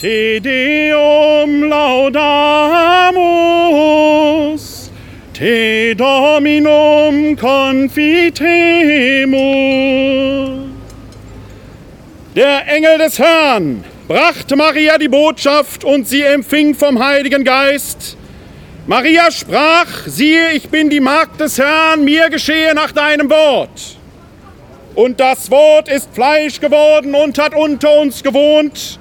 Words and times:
Te 0.00 0.40
Deum 0.40 1.64
laudamus, 1.64 2.20
Te 5.34 5.94
Dominum 5.94 7.36
confitemus. 7.36 8.00
Der 12.34 12.66
Engel 12.66 12.96
des 12.96 13.18
Herrn 13.18 13.84
brachte 14.08 14.56
Maria 14.56 14.96
die 14.96 15.08
Botschaft 15.08 15.84
und 15.84 16.08
sie 16.08 16.22
empfing 16.22 16.74
vom 16.74 17.04
Heiligen 17.04 17.44
Geist. 17.44 18.16
Maria 18.86 19.30
sprach, 19.30 20.06
siehe, 20.06 20.52
ich 20.52 20.70
bin 20.70 20.88
die 20.88 21.00
Magd 21.00 21.38
des 21.42 21.58
Herrn, 21.58 22.04
mir 22.04 22.30
geschehe 22.30 22.74
nach 22.74 22.92
deinem 22.92 23.28
Wort. 23.28 23.98
Und 24.94 25.20
das 25.20 25.50
Wort 25.50 25.90
ist 25.90 26.08
Fleisch 26.14 26.58
geworden 26.58 27.14
und 27.14 27.36
hat 27.36 27.54
unter 27.54 27.98
uns 27.98 28.22
gewohnt. 28.22 28.98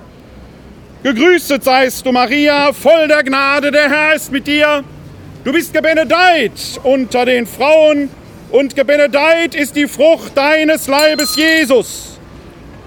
Gegrüßet 1.02 1.63
seist 1.63 2.05
du, 2.05 2.12
Maria, 2.12 2.73
voll 2.73 3.08
der 3.08 3.23
Gnade, 3.23 3.71
der 3.71 3.89
Herr 3.89 4.16
ist 4.16 4.34
mit 4.34 4.45
dir. 4.45 4.84
Du 5.45 5.53
bist 5.53 5.73
gebenedeit 5.73 6.52
unter 6.84 7.23
den 7.23 7.48
Frauen 7.48 8.09
und 8.52 8.75
gebenedeit 8.75 9.55
ist 9.55 9.77
die 9.77 9.88
Frucht 9.88 10.35
deines 10.35 10.88
Leibes, 10.88 11.38
Jesus. 11.38 12.20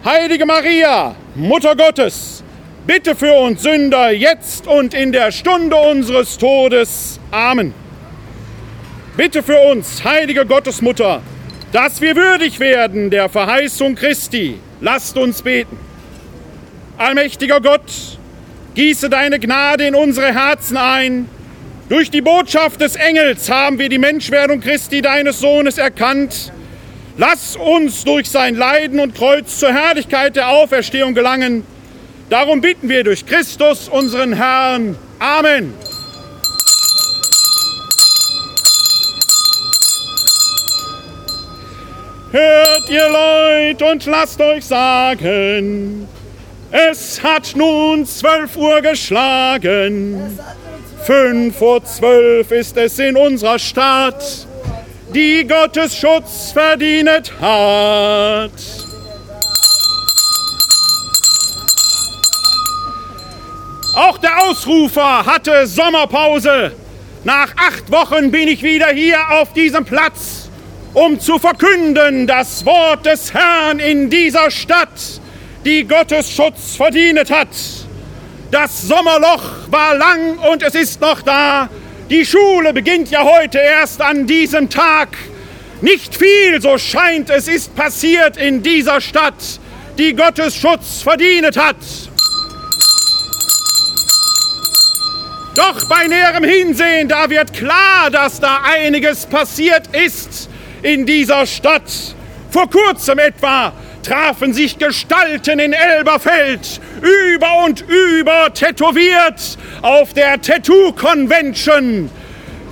Heilige 0.04 0.44
Maria, 0.44 1.14
Mutter 1.34 1.74
Gottes, 1.74 2.44
bitte 2.86 3.16
für 3.16 3.32
uns 3.32 3.62
Sünder 3.62 4.10
jetzt 4.10 4.66
und 4.66 4.92
in 4.92 5.12
der 5.12 5.32
Stunde 5.32 5.76
unseres 5.76 6.36
Todes. 6.36 7.18
Amen. 7.30 7.72
Bitte 9.16 9.42
für 9.42 9.58
uns, 9.70 10.04
heilige 10.04 10.44
Gottesmutter, 10.44 11.22
dass 11.72 12.02
wir 12.02 12.14
würdig 12.14 12.60
werden 12.60 13.08
der 13.08 13.30
Verheißung 13.30 13.94
Christi. 13.94 14.58
Lasst 14.82 15.16
uns 15.16 15.40
beten. 15.40 15.91
Allmächtiger 16.98 17.60
Gott, 17.60 18.18
gieße 18.74 19.10
deine 19.10 19.38
Gnade 19.38 19.86
in 19.86 19.94
unsere 19.94 20.32
Herzen 20.34 20.76
ein. 20.76 21.28
Durch 21.88 22.10
die 22.10 22.22
Botschaft 22.22 22.80
des 22.80 22.96
Engels 22.96 23.50
haben 23.50 23.78
wir 23.78 23.88
die 23.88 23.98
Menschwerdung 23.98 24.60
Christi, 24.60 25.02
deines 25.02 25.40
Sohnes, 25.40 25.78
erkannt 25.78 26.52
Lass 27.18 27.56
uns 27.56 28.04
durch 28.04 28.30
sein 28.30 28.54
Leiden 28.54 28.98
und 28.98 29.14
Kreuz 29.14 29.58
zur 29.58 29.70
Herrlichkeit 29.70 30.34
der 30.34 30.48
Auferstehung 30.48 31.14
gelangen. 31.14 31.64
Darum 32.30 32.62
bitten 32.62 32.88
wir 32.88 33.04
durch 33.04 33.26
Christus, 33.26 33.88
unseren 33.88 34.32
Herrn. 34.32 34.96
Amen. 35.18 35.74
Hört 42.30 42.88
ihr 42.88 43.08
Leute 43.10 43.84
und 43.84 44.06
lasst 44.06 44.40
euch 44.40 44.64
sagen, 44.64 46.08
es 46.72 47.22
hat 47.22 47.54
nun 47.54 48.06
zwölf 48.06 48.56
Uhr 48.56 48.80
geschlagen. 48.80 50.38
Fünf 51.04 51.58
vor 51.58 51.84
zwölf 51.84 52.50
ist 52.50 52.76
es 52.76 52.98
in 52.98 53.16
unserer 53.16 53.58
Stadt 53.58 54.46
die 55.14 55.46
Gottes 55.46 55.96
Schutz 55.96 56.52
verdient 56.52 57.32
hat. 57.40 58.50
Auch 63.94 64.16
der 64.18 64.42
Ausrufer 64.42 65.26
hatte 65.26 65.66
Sommerpause. 65.66 66.72
Nach 67.24 67.48
acht 67.56 67.90
Wochen 67.92 68.30
bin 68.30 68.48
ich 68.48 68.62
wieder 68.62 68.88
hier 68.88 69.18
auf 69.32 69.52
diesem 69.52 69.84
Platz, 69.84 70.48
um 70.94 71.20
zu 71.20 71.38
verkünden 71.38 72.26
das 72.26 72.64
Wort 72.64 73.04
des 73.04 73.34
Herrn 73.34 73.78
in 73.78 74.08
dieser 74.08 74.50
Stadt, 74.50 75.20
die 75.64 75.84
Gottes 75.84 76.30
Schutz 76.30 76.76
verdient 76.76 77.30
hat. 77.30 77.48
Das 78.50 78.82
Sommerloch 78.82 79.42
war 79.70 79.96
lang 79.96 80.38
und 80.38 80.62
es 80.62 80.74
ist 80.74 81.00
noch 81.00 81.22
da. 81.22 81.68
Die 82.10 82.26
Schule 82.26 82.72
beginnt 82.72 83.10
ja 83.10 83.24
heute 83.24 83.58
erst 83.58 84.02
an 84.02 84.26
diesem 84.26 84.68
Tag. 84.68 85.08
Nicht 85.80 86.14
viel, 86.14 86.60
so 86.60 86.78
scheint 86.78 87.30
es, 87.30 87.48
ist 87.48 87.74
passiert 87.74 88.36
in 88.36 88.62
dieser 88.62 89.00
Stadt, 89.00 89.60
die 89.98 90.14
Gottes 90.14 90.54
Schutz 90.56 91.02
verdient 91.02 91.56
hat. 91.56 91.76
Doch 95.54 95.84
bei 95.84 96.06
näherem 96.06 96.44
Hinsehen, 96.44 97.08
da 97.08 97.28
wird 97.28 97.52
klar, 97.52 98.10
dass 98.10 98.40
da 98.40 98.60
einiges 98.64 99.26
passiert 99.26 99.88
ist 99.94 100.48
in 100.82 101.04
dieser 101.04 101.46
Stadt. 101.46 101.90
Vor 102.50 102.70
kurzem 102.70 103.18
etwa 103.18 103.72
trafen 104.02 104.52
sich 104.52 104.78
Gestalten 104.78 105.58
in 105.58 105.72
Elberfeld, 105.72 106.80
über 107.00 107.64
und 107.64 107.82
über 107.82 108.52
tätowiert 108.52 109.56
auf 109.82 110.12
der 110.12 110.40
Tattoo 110.40 110.92
Convention. 110.92 112.10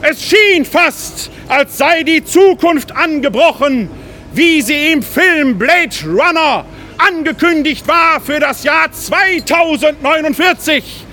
Es 0.02 0.22
schien 0.22 0.64
fast, 0.64 1.30
als 1.48 1.78
sei 1.78 2.02
die 2.02 2.24
Zukunft 2.24 2.92
angebrochen, 2.92 3.88
wie 4.32 4.62
sie 4.62 4.92
im 4.92 5.02
Film 5.02 5.58
Blade 5.58 5.96
Runner 6.06 6.64
angekündigt 6.98 7.86
war 7.88 8.20
für 8.20 8.40
das 8.40 8.64
Jahr 8.64 8.92
2049. 8.92 11.06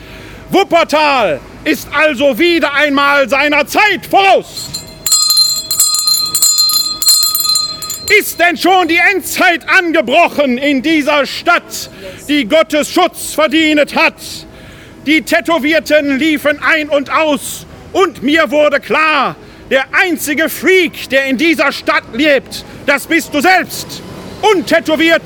Wuppertal 0.49 1.39
ist 1.63 1.87
also 1.93 2.39
wieder 2.39 2.73
einmal 2.73 3.27
seiner 3.27 3.67
Zeit 3.67 4.05
voraus. 4.09 4.76
Ist 8.09 8.39
denn 8.39 8.57
schon 8.57 8.87
die 8.87 8.99
Endzeit 9.13 9.67
angebrochen 9.67 10.57
in 10.57 10.81
dieser 10.81 11.25
Stadt, 11.25 11.89
die 12.27 12.45
Gottes 12.45 12.89
Schutz 12.89 13.33
verdient 13.33 13.95
hat? 13.95 14.15
Die 15.05 15.21
Tätowierten 15.21 16.17
liefen 16.17 16.59
ein 16.61 16.89
und 16.89 17.09
aus 17.09 17.65
und 17.91 18.23
mir 18.23 18.49
wurde 18.49 18.79
klar, 18.79 19.35
der 19.69 19.85
einzige 19.91 20.47
Freak, 20.47 21.09
der 21.09 21.25
in 21.25 21.37
dieser 21.37 21.71
Stadt 21.71 22.03
lebt, 22.13 22.63
das 22.85 23.05
bist 23.07 23.33
du 23.33 23.41
selbst. 23.41 24.01
Untätowiert, 24.41 25.23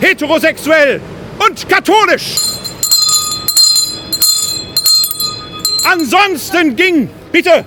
heterosexuell 0.00 1.00
und 1.38 1.68
katholisch. 1.68 2.34
Ansonsten 5.84 6.74
ging, 6.74 7.08
bitte. 7.30 7.64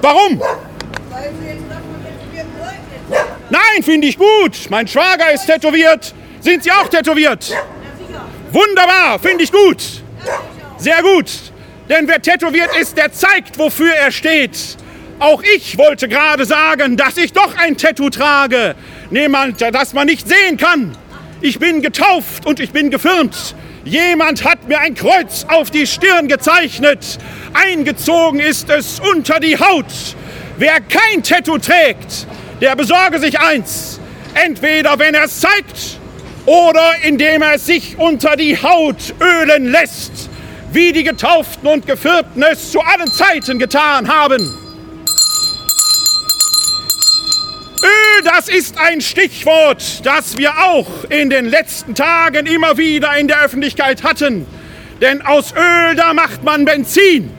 Warum? 0.00 0.40
Nein, 3.50 3.82
finde 3.82 4.06
ich 4.06 4.18
gut. 4.18 4.68
Mein 4.70 4.86
Schwager 4.86 5.32
ist 5.32 5.46
tätowiert. 5.46 6.14
Sind 6.40 6.62
Sie 6.64 6.70
auch 6.70 6.88
tätowiert? 6.88 7.52
Wunderbar, 8.52 9.18
finde 9.18 9.44
ich 9.44 9.52
gut. 9.52 9.82
Sehr 10.78 11.02
gut. 11.02 11.30
Denn 11.88 12.06
wer 12.08 12.22
tätowiert 12.22 12.70
ist, 12.76 12.96
der 12.96 13.12
zeigt, 13.12 13.58
wofür 13.58 13.92
er 13.92 14.12
steht. 14.12 14.56
Auch 15.18 15.42
ich 15.42 15.76
wollte 15.76 16.08
gerade 16.08 16.44
sagen, 16.44 16.96
dass 16.96 17.16
ich 17.16 17.32
doch 17.32 17.56
ein 17.58 17.76
Tattoo 17.76 18.10
trage. 18.10 18.74
Niemand, 19.10 19.60
das 19.60 19.92
man 19.92 20.06
nicht 20.06 20.26
sehen 20.26 20.56
kann. 20.56 20.96
Ich 21.42 21.58
bin 21.58 21.82
getauft 21.82 22.46
und 22.46 22.60
ich 22.60 22.70
bin 22.70 22.90
gefirmt. 22.90 23.54
Jemand 23.84 24.44
hat 24.44 24.68
mir 24.68 24.78
ein 24.78 24.94
Kreuz 24.94 25.46
auf 25.48 25.70
die 25.70 25.86
Stirn 25.86 26.28
gezeichnet. 26.28 27.18
Eingezogen 27.54 28.40
ist 28.40 28.70
es 28.70 29.00
unter 29.00 29.40
die 29.40 29.58
Haut. 29.58 29.86
Wer 30.58 30.80
kein 30.80 31.22
Tattoo 31.22 31.58
trägt, 31.58 32.26
der 32.60 32.76
besorge 32.76 33.18
sich 33.18 33.38
eins. 33.38 34.00
Entweder 34.34 34.98
wenn 34.98 35.14
er 35.14 35.24
es 35.24 35.40
zeigt 35.40 35.98
oder 36.46 36.94
indem 37.02 37.42
er 37.42 37.58
sich 37.58 37.98
unter 37.98 38.36
die 38.36 38.60
Haut 38.60 39.14
ölen 39.20 39.70
lässt, 39.70 40.28
wie 40.72 40.92
die 40.92 41.04
Getauften 41.04 41.68
und 41.68 41.86
Gefirmten 41.86 42.42
es 42.42 42.70
zu 42.70 42.80
allen 42.80 43.10
Zeiten 43.10 43.58
getan 43.58 44.08
haben. 44.08 44.56
Öl, 47.82 48.22
das 48.24 48.48
ist 48.48 48.78
ein 48.78 49.00
Stichwort, 49.00 50.04
das 50.04 50.36
wir 50.36 50.52
auch 50.58 51.04
in 51.08 51.30
den 51.30 51.46
letzten 51.46 51.94
Tagen 51.94 52.46
immer 52.46 52.76
wieder 52.76 53.16
in 53.16 53.26
der 53.26 53.40
Öffentlichkeit 53.40 54.02
hatten. 54.02 54.46
Denn 55.00 55.22
aus 55.22 55.54
Öl, 55.56 55.96
da 55.96 56.12
macht 56.12 56.44
man 56.44 56.66
Benzin. 56.66 57.30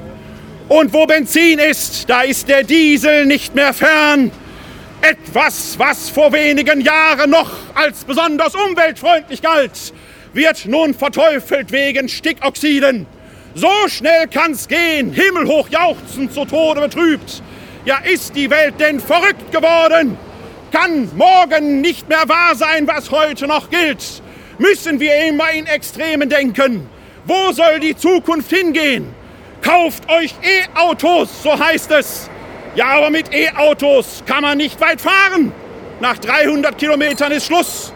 Und 0.67 0.93
wo 0.93 1.05
Benzin 1.05 1.59
ist, 1.59 2.09
da 2.09 2.21
ist 2.21 2.49
der 2.49 2.63
Diesel 2.63 3.25
nicht 3.27 3.53
mehr 3.53 3.73
fern. 3.73 4.31
Etwas, 5.01 5.79
was 5.79 6.09
vor 6.09 6.31
wenigen 6.31 6.81
Jahren 6.81 7.31
noch 7.31 7.51
als 7.73 8.03
besonders 8.03 8.53
umweltfreundlich 8.53 9.41
galt, 9.41 9.93
wird 10.33 10.65
nun 10.65 10.93
verteufelt 10.93 11.71
wegen 11.71 12.07
Stickoxiden. 12.07 13.07
So 13.55 13.71
schnell 13.87 14.27
kann's 14.27 14.67
gehen, 14.67 15.11
himmelhoch 15.11 15.69
jauchzend 15.69 16.33
zu 16.33 16.45
Tode 16.45 16.81
betrübt. 16.81 17.41
Ja, 17.83 17.97
ist 17.97 18.35
die 18.35 18.49
Welt 18.49 18.75
denn 18.79 18.99
verrückt 18.99 19.51
geworden? 19.51 20.17
Kann 20.71 21.09
morgen 21.15 21.81
nicht 21.81 22.07
mehr 22.07 22.29
wahr 22.29 22.55
sein, 22.55 22.87
was 22.87 23.11
heute 23.11 23.47
noch 23.47 23.69
gilt? 23.69 24.21
Müssen 24.57 24.99
wir 24.99 25.15
immer 25.27 25.51
in 25.51 25.65
Extremen 25.65 26.29
denken? 26.29 26.87
Wo 27.25 27.51
soll 27.51 27.79
die 27.79 27.97
Zukunft 27.97 28.51
hingehen? 28.51 29.07
Kauft 29.61 30.09
euch 30.09 30.33
E-Autos, 30.43 31.43
so 31.43 31.57
heißt 31.57 31.91
es. 31.91 32.30
Ja, 32.73 32.85
aber 32.97 33.09
mit 33.09 33.33
E-Autos 33.33 34.23
kann 34.25 34.43
man 34.43 34.57
nicht 34.57 34.79
weit 34.79 35.01
fahren. 35.01 35.51
Nach 35.99 36.17
300 36.17 36.77
Kilometern 36.77 37.31
ist 37.33 37.47
Schluss. 37.47 37.93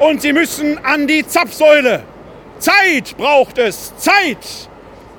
Und 0.00 0.20
Sie 0.20 0.32
müssen 0.32 0.84
an 0.84 1.06
die 1.06 1.26
Zapfsäule. 1.26 2.02
Zeit 2.58 3.16
braucht 3.16 3.58
es, 3.58 3.96
Zeit. 3.98 4.38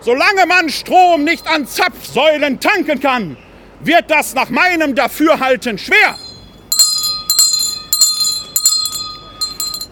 Solange 0.01 0.45
man 0.45 0.69
Strom 0.69 1.23
nicht 1.23 1.47
an 1.47 1.65
Zapfsäulen 1.65 2.59
tanken 2.59 2.99
kann, 2.99 3.37
wird 3.79 4.11
das 4.11 4.33
nach 4.33 4.49
meinem 4.49 4.93
Dafürhalten 4.93 5.77
schwer. 5.77 6.15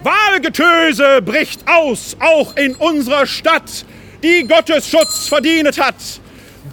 Wahlgetöse 0.03 1.21
bricht 1.21 1.61
aus, 1.67 2.15
auch 2.19 2.55
in 2.57 2.75
unserer 2.75 3.25
Stadt, 3.25 3.85
die 4.21 4.45
Gottes 4.47 4.89
Schutz 4.89 5.27
verdient 5.27 5.79
hat. 5.79 5.95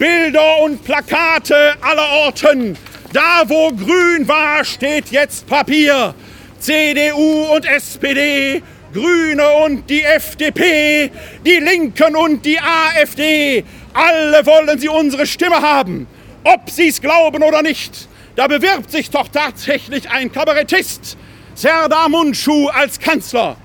Bilder 0.03 0.59
und 0.59 0.83
Plakate 0.83 1.75
aller 1.79 2.09
Orten. 2.25 2.77
Da, 3.13 3.43
wo 3.47 3.69
grün 3.69 4.27
war, 4.27 4.65
steht 4.65 5.11
jetzt 5.11 5.47
Papier. 5.47 6.13
CDU 6.59 7.45
und 7.55 7.65
SPD, 7.65 8.61
Grüne 8.93 9.49
und 9.63 9.89
die 9.89 10.03
FDP, 10.03 11.09
die 11.45 11.55
Linken 11.55 12.17
und 12.17 12.45
die 12.45 12.59
AfD. 12.59 13.63
Alle 13.93 14.45
wollen 14.45 14.77
sie 14.77 14.89
unsere 14.89 15.25
Stimme 15.25 15.61
haben. 15.61 16.05
Ob 16.43 16.69
sie 16.69 16.89
es 16.89 16.99
glauben 16.99 17.41
oder 17.41 17.61
nicht, 17.61 18.09
da 18.35 18.47
bewirbt 18.47 18.91
sich 18.91 19.09
doch 19.09 19.29
tatsächlich 19.29 20.09
ein 20.09 20.29
Kabarettist 20.29 21.17
Serdar 21.55 22.09
Mundschuh 22.09 22.67
als 22.67 22.99
Kanzler. 22.99 23.55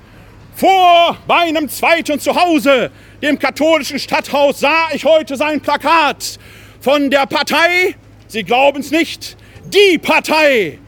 Vor 0.55 1.19
meinem 1.26 1.69
zweiten 1.69 2.20
Zuhause, 2.20 2.93
dem 3.23 3.38
katholischen 3.38 3.99
Stadthaus, 3.99 4.61
sah 4.61 4.88
ich 4.93 5.05
heute 5.05 5.37
sein 5.37 5.61
Plakat 5.61 6.38
von 6.81 7.11
der 7.11 7.26
Partei, 7.26 7.94
Sie 8.29 8.44
glauben 8.44 8.81
es 8.81 8.91
nicht, 8.91 9.37
die 9.65 9.99
Partei. 9.99 10.79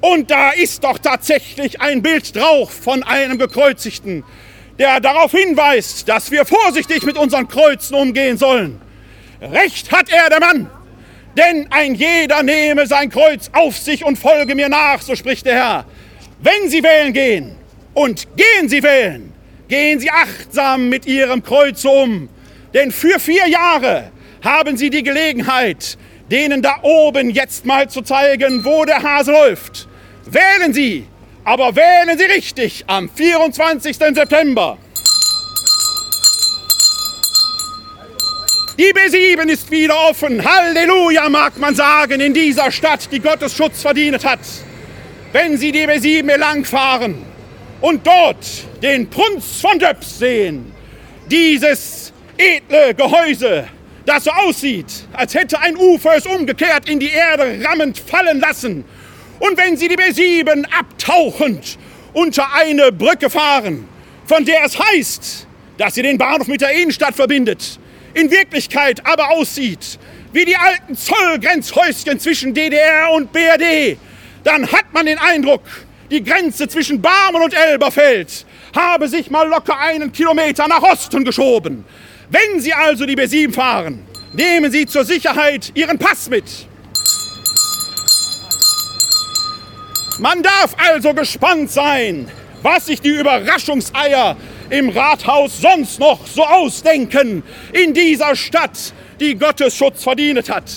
Und 0.00 0.30
da 0.30 0.50
ist 0.50 0.82
doch 0.82 0.98
tatsächlich 0.98 1.80
ein 1.80 2.00
Bild 2.00 2.34
drauf 2.34 2.72
von 2.72 3.02
einem 3.02 3.38
Gekreuzigten, 3.38 4.24
der 4.78 5.00
darauf 5.00 5.32
hinweist, 5.32 6.08
dass 6.08 6.30
wir 6.30 6.46
vorsichtig 6.46 7.04
mit 7.04 7.18
unseren 7.18 7.48
Kreuzen 7.48 7.94
umgehen 7.94 8.38
sollen. 8.38 8.80
Recht 9.40 9.92
hat 9.92 10.10
er, 10.10 10.30
der 10.30 10.40
Mann. 10.40 10.70
Denn 11.36 11.66
ein 11.70 11.94
jeder 11.94 12.42
nehme 12.42 12.86
sein 12.86 13.10
Kreuz 13.10 13.50
auf 13.52 13.76
sich 13.76 14.04
und 14.04 14.18
folge 14.18 14.54
mir 14.54 14.68
nach, 14.68 15.02
so 15.02 15.14
spricht 15.16 15.44
der 15.44 15.54
Herr. 15.54 15.84
Wenn 16.40 16.70
Sie 16.70 16.82
wählen 16.82 17.12
gehen 17.12 17.56
und 17.92 18.26
gehen 18.36 18.68
Sie 18.68 18.82
wählen, 18.82 19.33
gehen 19.68 20.00
Sie 20.00 20.10
achtsam 20.10 20.88
mit 20.88 21.06
Ihrem 21.06 21.42
Kreuz 21.42 21.84
um. 21.84 22.28
Denn 22.72 22.90
für 22.90 23.18
vier 23.18 23.46
Jahre 23.48 24.10
haben 24.42 24.76
Sie 24.76 24.90
die 24.90 25.02
Gelegenheit, 25.02 25.96
denen 26.30 26.62
da 26.62 26.76
oben 26.82 27.30
jetzt 27.30 27.64
mal 27.64 27.88
zu 27.88 28.02
zeigen, 28.02 28.64
wo 28.64 28.84
der 28.84 29.02
Hase 29.02 29.32
läuft. 29.32 29.88
Wählen 30.26 30.72
Sie, 30.72 31.06
aber 31.44 31.76
wählen 31.76 32.18
Sie 32.18 32.24
richtig 32.24 32.84
am 32.86 33.08
24. 33.08 33.96
September. 33.96 34.78
Die 38.76 38.92
B7 38.92 39.48
ist 39.48 39.70
wieder 39.70 39.94
offen. 40.08 40.44
Halleluja, 40.44 41.28
mag 41.28 41.56
man 41.58 41.74
sagen, 41.74 42.20
in 42.20 42.34
dieser 42.34 42.72
Stadt, 42.72 43.08
die 43.12 43.20
Gottes 43.20 43.54
Schutz 43.54 43.82
verdient 43.82 44.24
hat 44.24 44.40
wenn 45.34 45.58
Sie 45.58 45.72
die 45.72 45.84
B7 45.84 46.36
langfahren 46.36 47.16
und 47.84 48.06
dort 48.06 48.46
den 48.82 49.10
Prunz 49.10 49.60
von 49.60 49.78
Döps 49.78 50.18
sehen, 50.18 50.72
dieses 51.30 52.14
edle 52.38 52.94
Gehäuse, 52.94 53.68
das 54.06 54.24
so 54.24 54.30
aussieht, 54.30 54.86
als 55.12 55.34
hätte 55.34 55.60
ein 55.60 55.76
Ufer 55.76 56.16
es 56.16 56.24
umgekehrt 56.24 56.88
in 56.88 56.98
die 56.98 57.10
Erde 57.10 57.62
rammend 57.62 57.98
fallen 57.98 58.40
lassen. 58.40 58.86
Und 59.38 59.58
wenn 59.58 59.76
Sie 59.76 59.88
die 59.88 59.98
B7 59.98 60.64
abtauchend 60.72 61.76
unter 62.14 62.54
eine 62.54 62.90
Brücke 62.90 63.28
fahren, 63.28 63.86
von 64.24 64.46
der 64.46 64.64
es 64.64 64.78
heißt, 64.78 65.46
dass 65.76 65.94
sie 65.94 66.02
den 66.02 66.16
Bahnhof 66.16 66.46
mit 66.46 66.62
der 66.62 66.70
Innenstadt 66.70 67.14
verbindet, 67.14 67.78
in 68.14 68.30
Wirklichkeit 68.30 69.06
aber 69.06 69.30
aussieht 69.32 69.98
wie 70.32 70.46
die 70.46 70.56
alten 70.56 70.96
Zollgrenzhäuschen 70.96 72.18
zwischen 72.18 72.54
DDR 72.54 73.10
und 73.12 73.30
BRD, 73.30 73.98
dann 74.42 74.72
hat 74.72 74.86
man 74.94 75.04
den 75.04 75.18
Eindruck, 75.18 75.62
die 76.10 76.22
Grenze 76.22 76.68
zwischen 76.68 77.00
Barmen 77.00 77.42
und 77.42 77.54
Elberfeld 77.54 78.46
habe 78.74 79.08
sich 79.08 79.30
mal 79.30 79.48
locker 79.48 79.78
einen 79.78 80.12
Kilometer 80.12 80.68
nach 80.68 80.82
Osten 80.82 81.24
geschoben. 81.24 81.84
Wenn 82.30 82.60
Sie 82.60 82.72
also 82.72 83.06
die 83.06 83.16
B7 83.16 83.52
fahren, 83.52 84.04
nehmen 84.32 84.70
Sie 84.70 84.86
zur 84.86 85.04
Sicherheit 85.04 85.72
Ihren 85.74 85.98
Pass 85.98 86.28
mit. 86.28 86.44
Man 90.18 90.42
darf 90.42 90.76
also 90.76 91.12
gespannt 91.12 91.70
sein, 91.70 92.28
was 92.62 92.86
sich 92.86 93.00
die 93.00 93.10
Überraschungseier 93.10 94.36
im 94.70 94.88
Rathaus 94.90 95.60
sonst 95.60 95.98
noch 95.98 96.26
so 96.26 96.44
ausdenken 96.44 97.42
in 97.72 97.92
dieser 97.92 98.34
Stadt, 98.36 98.92
die 99.20 99.34
Gottes 99.34 99.76
Schutz 99.76 100.02
verdient 100.02 100.48
hat. 100.48 100.70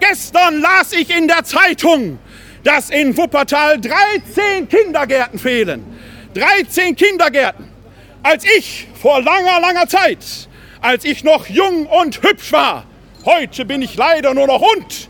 Gestern 0.00 0.60
las 0.60 0.92
ich 0.92 1.14
in 1.16 1.28
der 1.28 1.44
Zeitung, 1.44 2.18
dass 2.64 2.90
in 2.90 3.16
Wuppertal 3.16 3.80
13 3.80 4.68
Kindergärten 4.68 5.38
fehlen. 5.38 5.84
13 6.34 6.94
Kindergärten. 6.94 7.68
Als 8.22 8.44
ich 8.44 8.86
vor 9.00 9.22
langer, 9.22 9.60
langer 9.60 9.88
Zeit, 9.88 10.48
als 10.80 11.04
ich 11.04 11.24
noch 11.24 11.46
jung 11.46 11.86
und 11.86 12.22
hübsch 12.22 12.52
war, 12.52 12.84
heute 13.24 13.64
bin 13.64 13.82
ich 13.82 13.96
leider 13.96 14.34
nur 14.34 14.46
noch 14.46 14.60
und, 14.60 15.08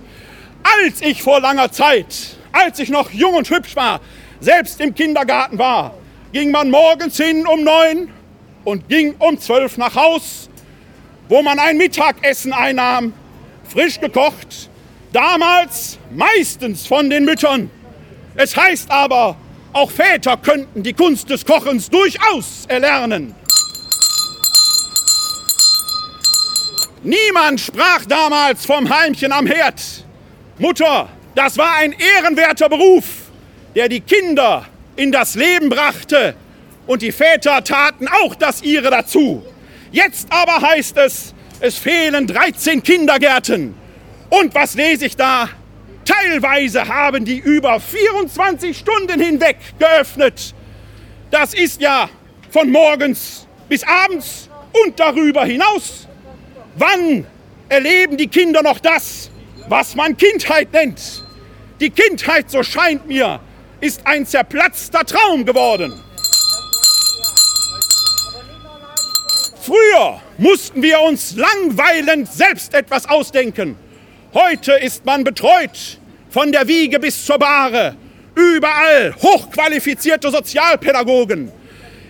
als 0.63 1.01
ich 1.03 1.23
vor 1.23 1.41
langer 1.41 1.73
Zeit, 1.73 2.37
als 2.53 2.79
ich 2.79 2.89
noch 2.89 3.11
jung 3.11 3.35
und 3.35 3.51
hübsch 3.51 3.75
war, 3.77 4.01
selbst 4.41 4.81
im 4.81 4.95
Kindergarten 4.95 5.59
war, 5.59 5.95
ging 6.33 6.51
man 6.51 6.71
morgens 6.71 7.17
hin 7.17 7.47
um 7.47 7.65
neun 7.65 8.11
und 8.65 8.89
ging 8.89 9.15
um 9.19 9.39
zwölf 9.39 9.77
nach 9.77 9.95
Haus, 9.97 10.49
wo 11.29 11.43
man 11.43 11.59
ein 11.59 11.77
Mittagessen 11.77 12.53
einnahm, 12.53 13.13
frisch 13.69 14.01
gekocht, 14.01 14.70
Damals 15.13 15.99
meistens 16.11 16.87
von 16.87 17.11
den 17.11 17.25
Müttern. 17.25 17.71
Es 18.37 18.57
heißt 18.57 18.91
aber, 18.91 19.37
auch 19.73 19.91
Väter 19.91 20.37
könnten 20.37 20.83
die 20.83 20.93
Kunst 20.93 21.31
des 21.31 21.45
Kochens 21.45 21.91
durchaus 21.91 22.65
erlernen. 22.69 23.35
Niemand 27.03 27.61
sprach 27.61 28.05
damals 28.07 28.67
vom 28.67 28.89
Heimchen 28.89 29.33
am 29.33 29.47
Herd. 29.47 29.81
Mutter, 30.59 31.09
das 31.35 31.57
war 31.57 31.77
ein 31.77 31.93
ehrenwerter 31.93 32.69
Beruf, 32.69 33.05
der 33.75 33.89
die 33.89 34.01
Kinder 34.01 34.67
in 34.97 35.11
das 35.11 35.35
Leben 35.35 35.71
brachte 35.71 36.35
und 36.87 37.03
die 37.03 37.13
Väter 37.13 37.65
taten 37.65 38.07
auch 38.07 38.35
das 38.35 38.63
ihre 38.63 38.91
dazu. 38.91 39.43
Jetzt 39.91 40.29
aber 40.31 40.61
heißt 40.61 40.97
es, 40.99 41.35
es 41.61 41.79
fehlen 41.79 42.27
13 42.27 42.83
Kindergärten. 42.83 43.80
Und 44.31 44.55
was 44.55 44.75
lese 44.75 45.07
ich 45.07 45.17
da? 45.17 45.49
Teilweise 46.05 46.89
haben 46.89 47.25
die 47.25 47.39
über 47.39 47.79
24 47.79 48.77
Stunden 48.77 49.21
hinweg 49.21 49.57
geöffnet. 49.79 50.55
Das 51.31 51.55
ist 51.55 51.81
ja 51.81 52.09
von 52.51 52.71
morgens 52.71 53.47
bis 53.69 53.85
abends 53.85 54.49
und 54.85 54.99
darüber 54.99 55.45
hinaus. 55.45 56.07
Wann 56.77 57.27
erleben 57.69 58.17
die 58.17 58.29
Kinder 58.29 58.63
noch 58.63 58.79
das, 58.79 59.31
was 59.69 59.95
man 59.95 60.17
Kindheit 60.17 60.73
nennt? 60.73 61.25
Die 61.81 61.91
Kindheit, 61.91 62.51
so 62.51 62.63
scheint 62.63 63.07
mir, 63.07 63.41
ist 63.81 64.07
ein 64.07 64.27
zerplatzter 64.27 65.05
Traum 65.05 65.45
geworden. 65.45 65.93
Früher 69.63 70.21
mussten 70.39 70.83
wir 70.83 71.01
uns 71.01 71.37
langweilend 71.37 72.31
selbst 72.31 72.75
etwas 72.75 73.09
ausdenken. 73.09 73.77
Heute 74.33 74.75
ist 74.75 75.05
man 75.05 75.25
betreut 75.25 75.99
von 76.29 76.53
der 76.53 76.69
Wiege 76.69 77.01
bis 77.01 77.27
zur 77.27 77.37
Bahre. 77.37 77.97
Überall 78.37 79.13
hochqualifizierte 79.21 80.31
Sozialpädagogen. 80.31 81.51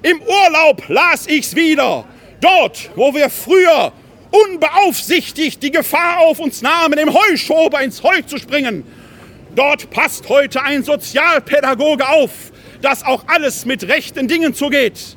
Im 0.02 0.20
Urlaub 0.20 0.86
las 0.88 1.26
ich's 1.26 1.54
wieder. 1.56 2.04
Dort, 2.42 2.90
wo 2.94 3.14
wir 3.14 3.30
früher 3.30 3.94
unbeaufsichtigt 4.30 5.62
die 5.62 5.70
Gefahr 5.70 6.18
auf 6.18 6.40
uns 6.40 6.60
nahmen, 6.60 6.98
im 6.98 7.14
Heuschober 7.14 7.80
ins 7.80 8.02
Heu 8.02 8.20
zu 8.26 8.36
springen. 8.36 8.84
Dort 9.54 9.88
passt 9.88 10.28
heute 10.28 10.62
ein 10.62 10.84
Sozialpädagoge 10.84 12.06
auf, 12.06 12.52
dass 12.82 13.02
auch 13.02 13.24
alles 13.28 13.64
mit 13.64 13.88
rechten 13.88 14.28
Dingen 14.28 14.52
zugeht. 14.52 15.16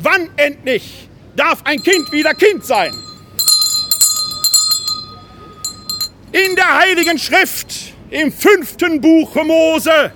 Wann 0.00 0.28
endlich 0.36 1.08
darf 1.36 1.62
ein 1.64 1.80
Kind 1.80 2.10
wieder 2.10 2.34
Kind 2.34 2.64
sein? 2.64 2.90
In 6.32 6.54
der 6.54 6.78
Heiligen 6.78 7.18
Schrift, 7.18 7.94
im 8.10 8.32
fünften 8.32 9.00
Buch 9.00 9.34
Mose, 9.44 10.12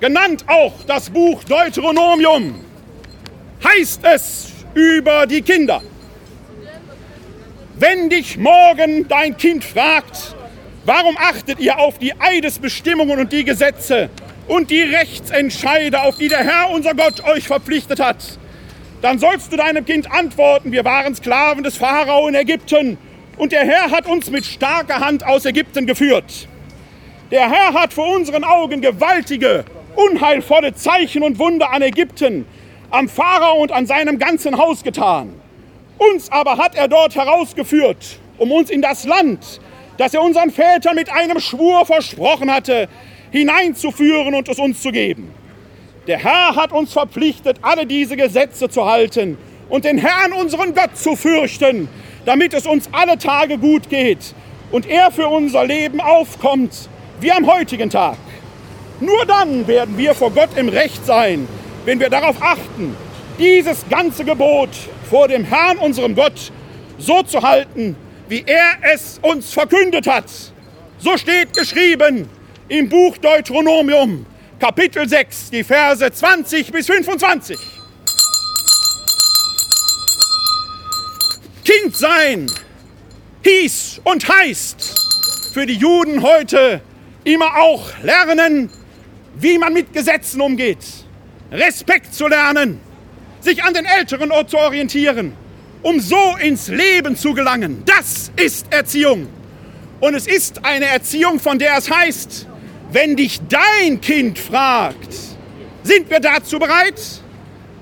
genannt 0.00 0.44
auch 0.46 0.74
das 0.86 1.08
Buch 1.08 1.42
Deuteronomium, 1.44 2.60
heißt 3.64 4.00
es 4.04 4.52
über 4.74 5.26
die 5.26 5.42
Kinder. 5.42 5.82
Wenn 7.74 8.10
dich 8.10 8.36
morgen 8.36 9.08
dein 9.08 9.36
Kind 9.36 9.64
fragt, 9.64 10.36
warum 10.84 11.16
achtet 11.16 11.58
ihr 11.58 11.78
auf 11.78 11.98
die 11.98 12.12
Eidesbestimmungen 12.18 13.18
und 13.18 13.32
die 13.32 13.44
Gesetze 13.44 14.10
und 14.46 14.70
die 14.70 14.82
Rechtsentscheide, 14.82 16.02
auf 16.02 16.16
die 16.16 16.28
der 16.28 16.44
Herr 16.44 16.70
unser 16.70 16.94
Gott 16.94 17.24
euch 17.24 17.46
verpflichtet 17.46 17.98
hat, 17.98 18.38
dann 19.00 19.18
sollst 19.18 19.52
du 19.52 19.56
deinem 19.56 19.84
Kind 19.84 20.12
antworten, 20.12 20.70
wir 20.70 20.84
waren 20.84 21.14
Sklaven 21.14 21.64
des 21.64 21.76
Pharao 21.76 22.28
in 22.28 22.34
Ägypten 22.34 22.98
und 23.36 23.52
der 23.52 23.64
Herr 23.64 23.90
hat 23.90 24.06
uns 24.06 24.30
mit 24.30 24.44
starker 24.44 25.00
Hand 25.00 25.24
aus 25.24 25.44
Ägypten 25.44 25.86
geführt. 25.86 26.48
Der 27.30 27.50
Herr 27.50 27.72
hat 27.72 27.92
vor 27.92 28.14
unseren 28.14 28.44
Augen 28.44 28.80
gewaltige, 28.80 29.64
unheilvolle 29.96 30.74
Zeichen 30.74 31.22
und 31.22 31.38
Wunder 31.38 31.70
an 31.72 31.82
Ägypten, 31.82 32.46
am 32.90 33.08
Pharao 33.08 33.62
und 33.62 33.72
an 33.72 33.86
seinem 33.86 34.18
ganzen 34.18 34.58
Haus 34.58 34.82
getan. 34.82 35.32
Uns 35.96 36.30
aber 36.30 36.58
hat 36.58 36.74
er 36.74 36.88
dort 36.88 37.14
herausgeführt, 37.14 38.18
um 38.38 38.52
uns 38.52 38.70
in 38.70 38.82
das 38.82 39.04
Land, 39.04 39.60
das 39.96 40.14
er 40.14 40.22
unseren 40.22 40.50
Vätern 40.50 40.94
mit 40.94 41.10
einem 41.10 41.40
Schwur 41.40 41.86
versprochen 41.86 42.52
hatte, 42.52 42.88
hineinzuführen 43.30 44.34
und 44.34 44.48
es 44.48 44.58
uns 44.58 44.82
zu 44.82 44.90
geben. 44.90 45.32
Der 46.06 46.18
Herr 46.18 46.56
hat 46.56 46.72
uns 46.72 46.92
verpflichtet, 46.92 47.58
alle 47.62 47.86
diese 47.86 48.16
Gesetze 48.16 48.68
zu 48.68 48.84
halten 48.84 49.38
und 49.68 49.84
den 49.84 49.98
Herrn, 49.98 50.32
unseren 50.32 50.74
Gott, 50.74 50.96
zu 50.96 51.16
fürchten, 51.16 51.88
damit 52.24 52.54
es 52.54 52.66
uns 52.66 52.88
alle 52.92 53.18
Tage 53.18 53.58
gut 53.58 53.88
geht 53.88 54.34
und 54.70 54.86
er 54.88 55.10
für 55.10 55.28
unser 55.28 55.64
Leben 55.64 56.00
aufkommt, 56.00 56.88
wie 57.20 57.32
am 57.32 57.46
heutigen 57.46 57.90
Tag. 57.90 58.16
Nur 59.00 59.24
dann 59.26 59.66
werden 59.66 59.98
wir 59.98 60.14
vor 60.14 60.30
Gott 60.30 60.50
im 60.56 60.68
Recht 60.68 61.04
sein, 61.04 61.48
wenn 61.84 62.00
wir 62.00 62.08
darauf 62.08 62.36
achten, 62.40 62.96
dieses 63.38 63.84
ganze 63.88 64.24
Gebot 64.24 64.70
vor 65.10 65.28
dem 65.28 65.44
Herrn, 65.44 65.78
unserem 65.78 66.14
Gott, 66.14 66.52
so 66.98 67.22
zu 67.22 67.42
halten, 67.42 67.96
wie 68.28 68.44
er 68.46 68.94
es 68.94 69.18
uns 69.22 69.52
verkündet 69.52 70.06
hat. 70.06 70.26
So 70.98 71.16
steht 71.16 71.52
geschrieben 71.56 72.28
im 72.68 72.88
Buch 72.88 73.18
Deuteronomium, 73.18 74.24
Kapitel 74.60 75.08
6, 75.08 75.50
die 75.50 75.64
Verse 75.64 76.10
20 76.10 76.70
bis 76.70 76.86
25. 76.86 77.81
Kind 81.72 81.96
sein 81.96 82.50
hieß 83.44 84.02
und 84.04 84.28
heißt 84.28 84.94
für 85.54 85.64
die 85.64 85.76
Juden 85.76 86.22
heute 86.22 86.82
immer 87.24 87.56
auch 87.56 87.90
lernen, 88.02 88.70
wie 89.36 89.56
man 89.56 89.72
mit 89.72 89.90
Gesetzen 89.92 90.42
umgeht, 90.42 90.84
Respekt 91.50 92.14
zu 92.14 92.28
lernen, 92.28 92.78
sich 93.40 93.64
an 93.64 93.72
den 93.72 93.86
Älteren 93.86 94.30
zu 94.46 94.58
orientieren, 94.58 95.32
um 95.82 95.98
so 95.98 96.36
ins 96.42 96.68
Leben 96.68 97.16
zu 97.16 97.32
gelangen. 97.32 97.82
Das 97.86 98.30
ist 98.36 98.66
Erziehung. 98.70 99.28
Und 100.00 100.14
es 100.14 100.26
ist 100.26 100.64
eine 100.64 100.86
Erziehung, 100.86 101.40
von 101.40 101.58
der 101.58 101.78
es 101.78 101.90
heißt, 101.90 102.48
wenn 102.90 103.16
dich 103.16 103.40
dein 103.48 104.00
Kind 104.00 104.38
fragt, 104.38 105.14
sind 105.84 106.10
wir 106.10 106.20
dazu 106.20 106.58
bereit? 106.58 107.00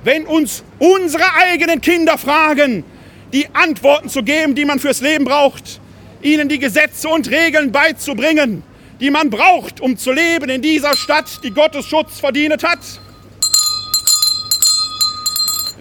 Wenn 0.05 0.27
uns 0.27 0.63
unsere 0.79 1.25
eigenen 1.35 1.81
Kinder 1.81 2.17
fragen, 2.17 2.85
die 3.33 3.49
Antworten 3.53 4.09
zu 4.09 4.23
geben, 4.23 4.55
die 4.55 4.65
man 4.65 4.79
fürs 4.79 5.01
Leben 5.01 5.25
braucht, 5.25 5.81
ihnen 6.23 6.49
die 6.49 6.59
Gesetze 6.59 7.09
und 7.09 7.31
Regeln 7.31 7.73
beizubringen, 7.73 8.63
die 9.01 9.11
man 9.11 9.31
braucht, 9.31 9.81
um 9.81 9.97
zu 9.97 10.13
leben 10.13 10.51
in 10.51 10.63
dieser 10.63 10.97
Stadt, 10.97 11.41
die 11.43 11.51
Gottes 11.51 11.87
Schutz 11.87 12.21
verdient 12.21 12.63
hat. 12.63 12.81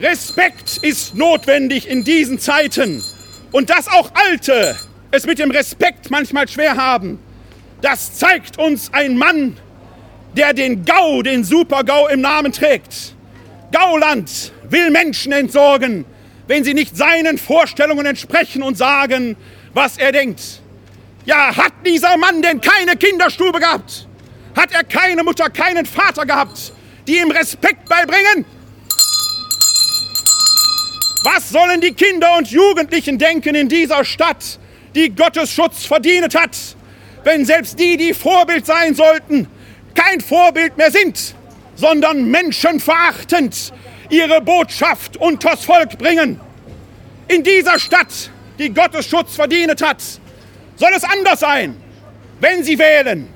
Respekt 0.01 0.77
ist 0.81 1.15
notwendig 1.15 1.87
in 1.87 2.03
diesen 2.03 2.39
Zeiten 2.39 3.03
und 3.51 3.69
dass 3.69 3.87
auch 3.89 4.11
Alte 4.13 4.77
es 5.11 5.25
mit 5.25 5.39
dem 5.39 5.51
Respekt 5.51 6.09
manchmal 6.09 6.47
schwer 6.47 6.77
haben. 6.77 7.19
Das 7.81 8.15
zeigt 8.15 8.57
uns 8.57 8.93
ein 8.93 9.17
Mann, 9.17 9.57
der 10.37 10.53
den 10.53 10.85
GAU, 10.85 11.21
den 11.21 11.43
Super-GAU 11.43 12.07
im 12.07 12.21
Namen 12.21 12.51
trägt. 12.51 13.15
Gauland 13.71 14.53
will 14.69 14.89
Menschen 14.89 15.31
entsorgen, 15.31 16.05
wenn 16.49 16.63
sie 16.63 16.73
nicht 16.73 16.97
seinen 16.97 17.37
Vorstellungen 17.37 18.07
entsprechen 18.07 18.63
und 18.63 18.75
sagen, 18.75 19.37
was 19.75 19.99
er 19.99 20.11
denkt. 20.11 20.41
Ja, 21.25 21.55
hat 21.55 21.73
dieser 21.85 22.17
Mann 22.17 22.41
denn 22.41 22.59
keine 22.59 22.97
Kinderstube 22.97 23.59
gehabt? 23.59 24.07
Hat 24.55 24.73
er 24.73 24.83
keine 24.83 25.23
Mutter, 25.23 25.47
keinen 25.51 25.85
Vater 25.85 26.25
gehabt, 26.25 26.73
die 27.07 27.19
ihm 27.19 27.29
Respekt 27.29 27.87
beibringen? 27.87 28.45
Was 31.23 31.49
sollen 31.49 31.81
die 31.81 31.93
Kinder 31.93 32.35
und 32.37 32.49
Jugendlichen 32.49 33.19
denken 33.19 33.53
in 33.53 33.69
dieser 33.69 34.03
Stadt, 34.03 34.57
die 34.95 35.09
Gottes 35.09 35.51
Schutz 35.51 35.85
verdient 35.85 36.33
hat, 36.33 36.57
wenn 37.25 37.45
selbst 37.45 37.79
die, 37.79 37.95
die 37.95 38.15
Vorbild 38.15 38.65
sein 38.65 38.95
sollten, 38.95 39.47
kein 39.93 40.19
Vorbild 40.19 40.77
mehr 40.77 40.89
sind, 40.89 41.35
sondern 41.75 42.25
menschenverachtend 42.25 43.71
ihre 44.09 44.41
Botschaft 44.41 45.17
unters 45.17 45.63
Volk 45.63 45.97
bringen. 45.97 46.39
In 47.27 47.43
dieser 47.43 47.77
Stadt, 47.79 48.31
die 48.57 48.73
Gottes 48.73 49.05
Schutz 49.07 49.35
verdient 49.35 49.81
hat, 49.81 50.01
soll 50.75 50.91
es 50.95 51.03
anders 51.03 51.39
sein. 51.39 51.75
Wenn 52.39 52.63
Sie 52.63 52.77
wählen, 52.77 53.27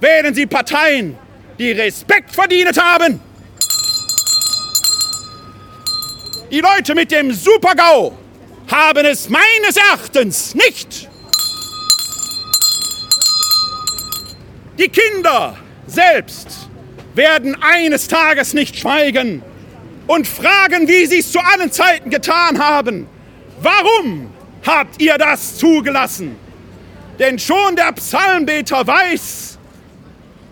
wählen 0.00 0.34
Sie 0.34 0.46
Parteien, 0.46 1.16
die 1.58 1.72
Respekt 1.72 2.32
verdient 2.32 2.80
haben. 2.80 3.20
Die 6.50 6.60
Leute 6.60 6.94
mit 6.94 7.10
dem 7.10 7.32
Super-GAU 7.32 8.12
haben 8.70 9.04
es 9.04 9.28
meines 9.28 9.76
Erachtens 9.76 10.54
nicht. 10.54 11.08
Die 14.78 14.88
Kinder 14.88 15.56
selbst 15.86 16.68
werden 17.14 17.56
eines 17.60 18.08
Tages 18.08 18.54
nicht 18.54 18.76
schweigen 18.78 19.42
und 20.10 20.26
fragen, 20.26 20.88
wie 20.88 21.06
sie 21.06 21.20
es 21.20 21.30
zu 21.30 21.38
allen 21.38 21.70
Zeiten 21.70 22.10
getan 22.10 22.58
haben. 22.58 23.06
Warum 23.62 24.32
habt 24.66 25.00
ihr 25.00 25.16
das 25.16 25.56
zugelassen? 25.56 26.34
Denn 27.20 27.38
schon 27.38 27.76
der 27.76 27.92
Psalmbeter 27.92 28.84
weiß, 28.84 29.56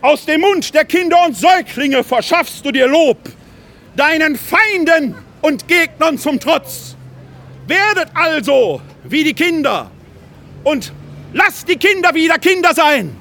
aus 0.00 0.24
dem 0.26 0.42
Mund 0.42 0.72
der 0.74 0.84
Kinder 0.84 1.26
und 1.26 1.36
Säuglinge 1.36 2.04
verschaffst 2.04 2.64
du 2.64 2.70
dir 2.70 2.86
Lob, 2.86 3.18
deinen 3.96 4.38
Feinden 4.38 5.16
und 5.40 5.66
Gegnern 5.66 6.18
zum 6.18 6.38
Trotz. 6.38 6.94
Werdet 7.66 8.10
also 8.14 8.80
wie 9.02 9.24
die 9.24 9.34
Kinder 9.34 9.90
und 10.62 10.92
lasst 11.32 11.68
die 11.68 11.78
Kinder 11.78 12.14
wieder 12.14 12.38
Kinder 12.38 12.74
sein. 12.74 13.16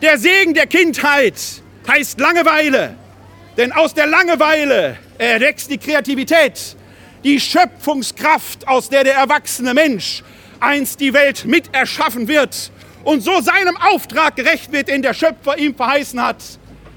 Der 0.00 0.18
Segen 0.18 0.54
der 0.54 0.66
Kindheit 0.66 1.40
heißt 1.86 2.18
Langeweile, 2.18 2.96
denn 3.56 3.70
aus 3.70 3.94
der 3.94 4.08
Langeweile 4.08 4.98
erwächst 5.30 5.70
die 5.70 5.78
Kreativität, 5.78 6.76
die 7.24 7.38
Schöpfungskraft, 7.38 8.66
aus 8.66 8.88
der 8.88 9.04
der 9.04 9.14
erwachsene 9.14 9.74
Mensch 9.74 10.22
einst 10.60 11.00
die 11.00 11.12
Welt 11.12 11.44
mit 11.44 11.74
erschaffen 11.74 12.28
wird 12.28 12.70
und 13.04 13.20
so 13.22 13.40
seinem 13.40 13.76
Auftrag 13.76 14.36
gerecht 14.36 14.72
wird, 14.72 14.88
den 14.88 15.02
der 15.02 15.14
Schöpfer 15.14 15.58
ihm 15.58 15.74
verheißen 15.74 16.22
hat. 16.22 16.42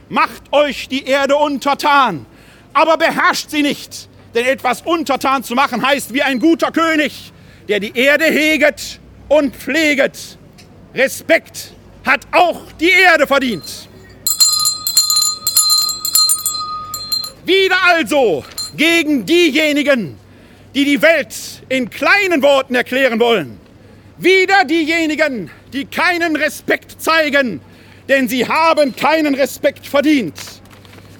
Macht 0.09 0.51
euch 0.51 0.87
die 0.87 1.05
Erde 1.05 1.35
untertan, 1.35 2.25
aber 2.73 2.97
beherrscht 2.97 3.49
sie 3.49 3.63
nicht, 3.63 4.07
denn 4.33 4.45
etwas 4.45 4.81
untertan 4.81 5.43
zu 5.43 5.55
machen 5.55 5.85
heißt 5.85 6.13
wie 6.13 6.21
ein 6.21 6.39
guter 6.39 6.71
König, 6.71 7.31
der 7.67 7.79
die 7.79 7.97
Erde 7.97 8.25
heget 8.25 8.99
und 9.27 9.55
pfleget. 9.55 10.37
Respekt 10.93 11.73
hat 12.05 12.21
auch 12.31 12.71
die 12.79 12.91
Erde 12.91 13.25
verdient. 13.25 13.89
Wieder 17.45 17.77
also 17.83 18.43
gegen 18.75 19.23
diejenigen, 19.23 20.17
die 20.73 20.83
die 20.83 21.01
Welt 21.01 21.35
in 21.69 21.89
kleinen 21.89 22.41
Worten 22.41 22.73
erklären 22.73 23.19
wollen. 23.19 23.59
Wieder 24.17 24.65
diejenigen, 24.65 25.51
die 25.71 25.85
keinen 25.85 26.35
Respekt 26.35 26.99
zeigen, 27.01 27.61
denn 28.09 28.27
sie 28.27 28.47
haben 28.47 28.95
keinen 28.95 29.35
Respekt 29.35 29.85
verdient. 29.85 30.33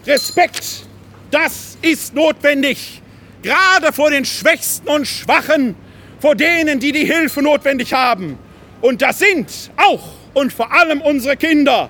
Respekt, 0.08 0.86
das 1.30 1.78
ist 1.82 2.16
notwendig, 2.16 3.02
gerade 3.44 3.94
vor 3.94 4.10
den 4.10 4.26
Schwächsten 4.26 4.88
und 4.88 5.06
Schwachen, 5.06 5.76
vor 6.20 6.36
denen, 6.36 6.80
die 6.80 6.92
die 6.92 7.06
Hilfe 7.06 7.44
notwendig 7.44 7.94
haben. 7.94 8.40
Und 8.82 9.02
das 9.02 9.20
sind 9.20 9.52
auch 9.78 10.10
und 10.34 10.52
vor 10.52 10.72
allem 10.72 11.02
unsere 11.02 11.38
Kinder. 11.38 11.90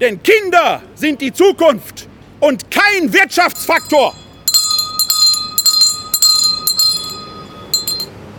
Denn 0.00 0.22
Kinder 0.22 0.82
sind 0.94 1.20
die 1.20 1.32
Zukunft 1.32 2.08
und 2.40 2.70
kein 2.70 3.12
Wirtschaftsfaktor. 3.12 4.14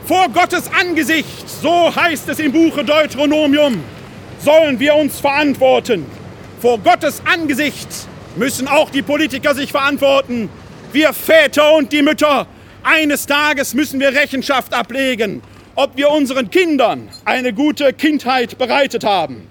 Vor 0.05 0.29
Gottes 0.29 0.69
Angesicht, 0.79 1.49
so 1.61 1.93
heißt 1.93 2.29
es 2.29 2.39
im 2.39 2.51
Buche 2.51 2.85
Deuteronomium, 2.85 3.83
sollen 4.39 4.79
wir 4.79 4.95
uns 4.95 5.19
verantworten. 5.19 6.05
Vor 6.61 6.79
Gottes 6.79 7.21
Angesicht 7.25 7.89
müssen 8.37 8.67
auch 8.67 8.89
die 8.89 9.01
Politiker 9.01 9.53
sich 9.53 9.71
verantworten. 9.71 10.49
Wir 10.93 11.11
Väter 11.11 11.73
und 11.73 11.91
die 11.91 12.01
Mütter, 12.01 12.47
eines 12.83 13.25
Tages 13.25 13.73
müssen 13.73 13.99
wir 13.99 14.13
Rechenschaft 14.13 14.73
ablegen, 14.73 15.41
ob 15.75 15.97
wir 15.97 16.09
unseren 16.09 16.49
Kindern 16.49 17.09
eine 17.25 17.51
gute 17.51 17.91
Kindheit 17.91 18.57
bereitet 18.57 19.03
haben. 19.03 19.47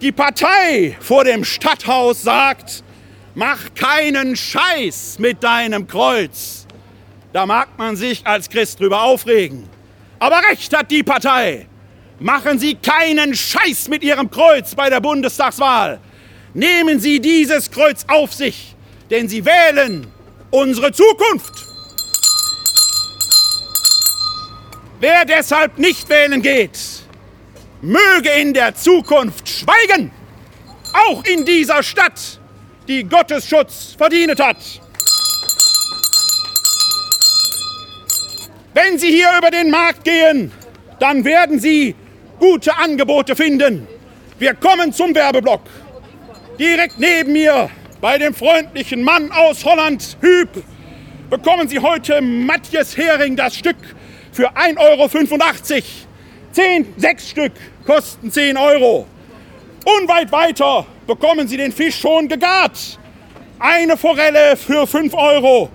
Die 0.00 0.12
Partei 0.12 0.96
vor 0.98 1.24
dem 1.24 1.44
Stadthaus 1.44 2.22
sagt, 2.22 2.82
mach 3.34 3.74
keinen 3.74 4.36
Scheiß 4.36 5.18
mit 5.18 5.42
deinem 5.42 5.86
Kreuz. 5.86 6.66
Da 7.32 7.46
mag 7.46 7.68
man 7.78 7.96
sich 7.96 8.26
als 8.26 8.48
Christ 8.48 8.80
drüber 8.80 9.02
aufregen. 9.02 9.68
Aber 10.18 10.42
recht 10.50 10.76
hat 10.76 10.90
die 10.90 11.02
Partei. 11.02 11.66
Machen 12.18 12.58
Sie 12.58 12.74
keinen 12.74 13.34
Scheiß 13.34 13.88
mit 13.88 14.02
Ihrem 14.02 14.30
Kreuz 14.30 14.74
bei 14.74 14.90
der 14.90 15.00
Bundestagswahl. 15.00 16.00
Nehmen 16.52 17.00
Sie 17.00 17.20
dieses 17.20 17.70
Kreuz 17.70 18.04
auf 18.08 18.34
sich, 18.34 18.74
denn 19.10 19.28
Sie 19.28 19.44
wählen 19.44 20.06
unsere 20.50 20.92
Zukunft. 20.92 21.66
Wer 24.98 25.24
deshalb 25.24 25.78
nicht 25.78 26.08
wählen 26.10 26.42
geht, 26.42 26.78
möge 27.80 28.28
in 28.38 28.52
der 28.52 28.74
Zukunft 28.74 29.48
schweigen, 29.48 30.10
auch 30.92 31.24
in 31.24 31.46
dieser 31.46 31.82
Stadt, 31.82 32.39
die 32.90 33.04
Gottes 33.04 33.48
Schutz 33.48 33.94
verdient 33.96 34.40
hat. 34.40 34.56
Wenn 38.74 38.98
Sie 38.98 39.12
hier 39.12 39.28
über 39.38 39.52
den 39.52 39.70
Markt 39.70 40.02
gehen, 40.02 40.50
dann 40.98 41.24
werden 41.24 41.60
Sie 41.60 41.94
gute 42.40 42.76
Angebote 42.76 43.36
finden. 43.36 43.86
Wir 44.40 44.54
kommen 44.54 44.92
zum 44.92 45.14
Werbeblock. 45.14 45.62
Direkt 46.58 46.98
neben 46.98 47.32
mir, 47.32 47.70
bei 48.00 48.18
dem 48.18 48.34
freundlichen 48.34 49.04
Mann 49.04 49.30
aus 49.30 49.64
Holland, 49.64 50.16
Hüb, 50.20 50.48
bekommen 51.30 51.68
Sie 51.68 51.78
heute 51.78 52.20
Matthias 52.20 52.96
Hering 52.96 53.36
das 53.36 53.54
Stück 53.54 53.76
für 54.32 54.50
1,85 54.56 54.78
Euro. 54.78 55.84
Zehn, 56.50 56.92
sechs 56.96 57.30
Stück 57.30 57.52
kosten 57.86 58.32
10 58.32 58.56
Euro. 58.56 59.06
Unweit 59.84 60.32
weiter 60.32 60.84
bekommen 61.10 61.48
Sie 61.48 61.56
den 61.56 61.72
Fisch 61.72 61.98
schon 61.98 62.28
gegart. 62.28 62.78
Eine 63.58 63.96
Forelle 63.96 64.56
für 64.56 64.86
5 64.86 65.12
Euro. 65.12 65.68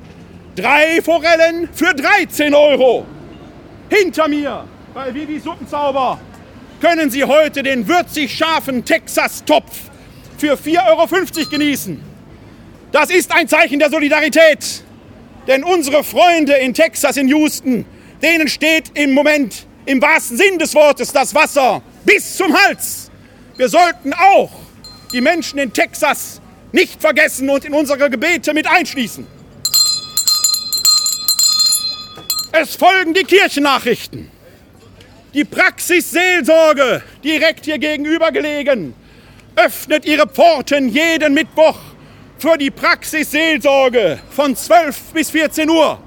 Drei 0.56 1.02
Forellen 1.02 1.68
für 1.74 1.94
13 1.94 2.54
Euro. 2.54 3.06
Hinter 3.90 4.30
mir, 4.30 4.64
bei 4.94 5.14
Vivi 5.14 5.38
Suppenzauber, 5.40 6.22
können 6.80 7.10
Sie 7.10 7.26
heute 7.26 7.64
den 7.64 7.86
würzig 7.86 8.34
scharfen 8.34 8.86
Texas-Topf 8.86 9.90
für 10.38 10.54
4,50 10.54 10.88
Euro 10.88 11.50
genießen. 11.50 12.02
Das 12.94 13.10
ist 13.10 13.36
ein 13.36 13.50
Zeichen 13.50 13.80
der 13.80 13.90
Solidarität. 13.90 14.86
Denn 15.48 15.66
unsere 15.66 16.06
Freunde 16.06 16.54
in 16.54 16.74
Texas, 16.74 17.18
in 17.18 17.28
Houston, 17.28 17.86
denen 18.24 18.48
steht 18.48 18.98
im 18.98 19.14
Moment 19.14 19.68
im 19.86 20.02
wahrsten 20.02 20.38
Sinn 20.38 20.58
des 20.60 20.74
Wortes 20.74 21.12
das 21.12 21.36
Wasser 21.36 21.82
bis 22.06 22.38
zum 22.38 22.56
Hals. 22.58 23.12
Wir 23.58 23.68
sollten 23.68 24.14
auch 24.14 24.65
die 25.16 25.22
Menschen 25.22 25.60
in 25.60 25.72
Texas 25.72 26.42
nicht 26.74 27.00
vergessen 27.00 27.50
und 27.50 27.64
in 27.64 27.74
unsere 27.74 28.10
Gebete 28.10 28.54
mit 28.54 28.68
einschließen. 28.68 29.26
Es 32.52 32.76
folgen 32.76 33.14
die 33.14 33.24
Kirchennachrichten. 33.24 34.30
Die 35.34 35.46
Praxis 35.46 36.12
Seelsorge, 36.12 37.02
direkt 37.24 37.64
hier 37.64 37.78
gegenüber 37.78 38.32
gelegen, 38.34 38.94
öffnet 39.56 40.06
ihre 40.06 40.28
Pforten 40.28 40.90
jeden 40.90 41.34
Mittwoch 41.34 41.80
für 42.38 42.58
die 42.58 42.72
Praxis 42.72 43.32
Seelsorge 43.32 44.20
von 44.32 44.54
12 44.54 44.98
bis 45.14 45.30
14 45.30 45.70
Uhr. 45.70 45.98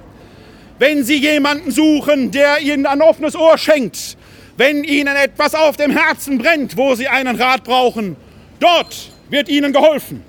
Wenn 0.78 1.02
Sie 1.02 1.16
jemanden 1.16 1.70
suchen, 1.70 2.30
der 2.30 2.60
Ihnen 2.60 2.84
ein 2.84 3.00
offenes 3.00 3.34
Ohr 3.34 3.56
schenkt, 3.56 4.18
wenn 4.58 4.84
Ihnen 4.84 5.16
etwas 5.16 5.54
auf 5.54 5.78
dem 5.78 5.96
Herzen 5.96 6.36
brennt, 6.36 6.76
wo 6.76 6.94
Sie 6.94 7.08
einen 7.08 7.40
Rat 7.40 7.64
brauchen, 7.64 8.16
dort 8.60 9.10
wird 9.30 9.48
Ihnen 9.48 9.72
geholfen. 9.72 10.22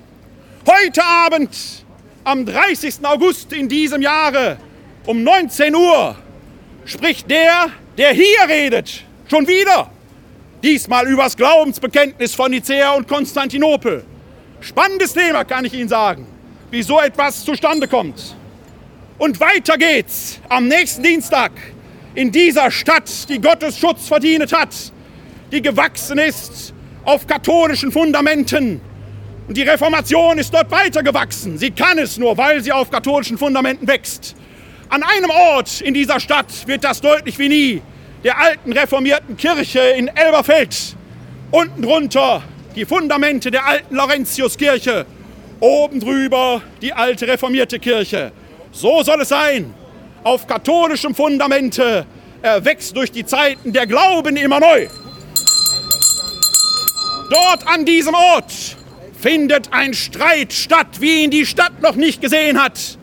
Heute 0.66 1.02
Abend, 1.04 1.50
am 2.24 2.44
30. 2.44 2.96
August 3.02 3.52
in 3.52 3.68
diesem 3.68 4.02
Jahre, 4.02 4.58
um 5.06 5.22
19 5.22 5.74
Uhr 5.74 6.16
spricht 6.84 7.30
der, 7.30 7.70
der 7.96 8.12
hier 8.12 8.48
redet, 8.48 9.04
schon 9.28 9.46
wieder. 9.48 9.90
Diesmal 10.62 11.08
übers 11.08 11.36
Glaubensbekenntnis 11.36 12.34
von 12.34 12.50
Nicäa 12.50 12.92
und 12.92 13.08
Konstantinopel. 13.08 14.04
Spannendes 14.60 15.14
Thema, 15.14 15.44
kann 15.44 15.64
ich 15.64 15.72
Ihnen 15.72 15.88
sagen, 15.88 16.26
wie 16.70 16.82
so 16.82 17.00
etwas 17.00 17.44
zustande 17.44 17.88
kommt. 17.88 18.36
Und 19.16 19.40
weiter 19.40 19.78
geht's 19.78 20.38
am 20.48 20.68
nächsten 20.68 21.02
Dienstag 21.02 21.52
in 22.14 22.30
dieser 22.30 22.70
Stadt, 22.70 23.28
die 23.28 23.40
Gottes 23.40 23.78
Schutz 23.78 24.08
verdient 24.08 24.52
hat, 24.52 24.74
die 25.50 25.62
gewachsen 25.62 26.18
ist 26.18 26.74
auf 27.04 27.26
katholischen 27.26 27.92
Fundamenten. 27.92 28.80
Und 29.48 29.56
die 29.56 29.62
Reformation 29.62 30.38
ist 30.38 30.54
dort 30.54 30.70
weitergewachsen. 30.70 31.58
Sie 31.58 31.70
kann 31.70 31.98
es 31.98 32.18
nur, 32.18 32.36
weil 32.36 32.62
sie 32.62 32.72
auf 32.72 32.90
katholischen 32.90 33.36
Fundamenten 33.36 33.88
wächst. 33.88 34.36
An 34.88 35.02
einem 35.02 35.30
Ort 35.30 35.80
in 35.80 35.94
dieser 35.94 36.20
Stadt 36.20 36.66
wird 36.66 36.84
das 36.84 37.00
deutlich 37.00 37.38
wie 37.38 37.48
nie, 37.48 37.82
der 38.24 38.38
alten 38.38 38.72
reformierten 38.72 39.36
Kirche 39.36 39.80
in 39.80 40.08
Elberfeld. 40.08 40.96
Unten 41.50 41.82
drunter 41.82 42.42
die 42.76 42.84
Fundamente 42.84 43.50
der 43.50 43.66
alten 43.66 43.96
Laurentiuskirche, 43.96 45.06
oben 45.58 46.00
drüber 46.00 46.62
die 46.80 46.92
alte 46.92 47.26
reformierte 47.26 47.78
Kirche. 47.78 48.32
So 48.72 49.02
soll 49.02 49.22
es 49.22 49.28
sein. 49.30 49.74
Auf 50.22 50.46
katholischem 50.46 51.14
Fundamente 51.14 52.06
erwächst 52.42 52.96
durch 52.96 53.10
die 53.10 53.24
Zeiten 53.24 53.72
der 53.72 53.86
Glauben 53.86 54.36
immer 54.36 54.60
neu. 54.60 54.86
Dort 57.30 57.64
an 57.68 57.84
diesem 57.84 58.12
Ort 58.12 58.52
findet 59.20 59.72
ein 59.72 59.94
Streit 59.94 60.52
statt, 60.52 60.98
wie 60.98 61.22
ihn 61.22 61.30
die 61.30 61.46
Stadt 61.46 61.80
noch 61.80 61.94
nicht 61.94 62.20
gesehen 62.20 62.60
hat. 62.60 62.98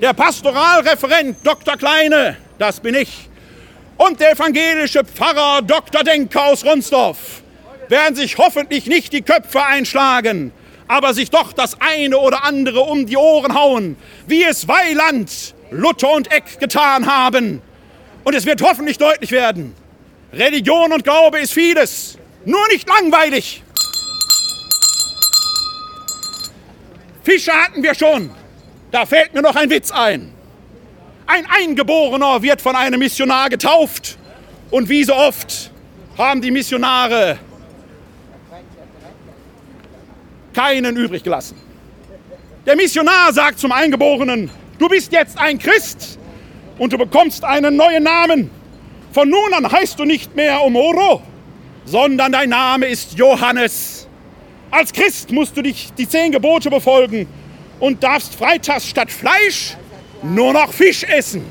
Der 0.00 0.14
Pastoralreferent 0.14 1.36
Dr. 1.44 1.76
Kleine, 1.76 2.38
das 2.58 2.80
bin 2.80 2.94
ich, 2.94 3.28
und 3.98 4.18
der 4.18 4.32
evangelische 4.32 5.04
Pfarrer 5.04 5.60
Dr. 5.60 6.02
Denker 6.04 6.46
aus 6.46 6.64
Ronsdorf 6.64 7.42
werden 7.88 8.16
sich 8.16 8.38
hoffentlich 8.38 8.86
nicht 8.86 9.12
die 9.12 9.20
Köpfe 9.20 9.62
einschlagen, 9.62 10.52
aber 10.88 11.12
sich 11.12 11.30
doch 11.30 11.52
das 11.52 11.78
eine 11.78 12.16
oder 12.18 12.44
andere 12.44 12.80
um 12.80 13.04
die 13.04 13.18
Ohren 13.18 13.54
hauen, 13.54 13.96
wie 14.26 14.42
es 14.42 14.68
Weiland, 14.68 15.54
Luther 15.70 16.12
und 16.12 16.32
Eck 16.32 16.60
getan 16.60 17.06
haben. 17.06 17.60
Und 18.24 18.34
es 18.34 18.46
wird 18.46 18.62
hoffentlich 18.62 18.96
deutlich 18.96 19.32
werden, 19.32 19.74
Religion 20.32 20.94
und 20.94 21.04
Glaube 21.04 21.40
ist 21.40 21.52
vieles, 21.52 22.16
nur 22.46 22.66
nicht 22.68 22.88
langweilig. 22.88 23.62
Fische 27.26 27.52
hatten 27.52 27.82
wir 27.82 27.92
schon. 27.92 28.30
Da 28.92 29.04
fällt 29.04 29.34
mir 29.34 29.42
noch 29.42 29.56
ein 29.56 29.68
Witz 29.68 29.90
ein. 29.90 30.32
Ein 31.26 31.44
Eingeborener 31.50 32.40
wird 32.40 32.62
von 32.62 32.76
einem 32.76 33.00
Missionar 33.00 33.50
getauft. 33.50 34.16
Und 34.70 34.88
wie 34.88 35.02
so 35.02 35.12
oft 35.12 35.72
haben 36.16 36.40
die 36.40 36.52
Missionare 36.52 37.40
keinen 40.54 40.96
übrig 40.96 41.24
gelassen. 41.24 41.60
Der 42.64 42.76
Missionar 42.76 43.32
sagt 43.32 43.58
zum 43.58 43.72
Eingeborenen, 43.72 44.48
du 44.78 44.88
bist 44.88 45.10
jetzt 45.10 45.36
ein 45.36 45.58
Christ 45.58 46.20
und 46.78 46.92
du 46.92 46.98
bekommst 46.98 47.42
einen 47.42 47.74
neuen 47.74 48.04
Namen. 48.04 48.52
Von 49.10 49.28
nun 49.30 49.52
an 49.52 49.68
heißt 49.68 49.98
du 49.98 50.04
nicht 50.04 50.36
mehr 50.36 50.62
Omoro, 50.62 51.22
sondern 51.86 52.30
dein 52.30 52.50
Name 52.50 52.86
ist 52.86 53.14
Johannes. 53.14 54.05
Als 54.70 54.92
Christ 54.92 55.30
musst 55.30 55.56
du 55.56 55.62
dich 55.62 55.92
die 55.96 56.08
zehn 56.08 56.32
Gebote 56.32 56.70
befolgen 56.70 57.28
und 57.80 58.02
darfst 58.02 58.34
freitags 58.34 58.88
statt 58.88 59.10
Fleisch 59.10 59.76
nur 60.22 60.52
noch 60.52 60.72
Fisch 60.72 61.04
essen. 61.04 61.44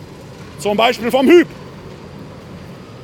Zum 0.60 0.78
Beispiel 0.78 1.12
vom 1.12 1.28
Hüb. 1.28 1.48